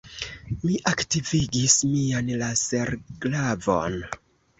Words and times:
Mi 0.61 0.77
aktivigis 0.91 1.75
mian 1.89 2.31
laserglavon. 2.43 3.99